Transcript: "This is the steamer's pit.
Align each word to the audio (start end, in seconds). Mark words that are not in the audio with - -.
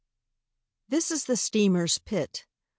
"This 0.87 1.11
is 1.11 1.25
the 1.25 1.37
steamer's 1.37 1.99
pit. 1.99 2.47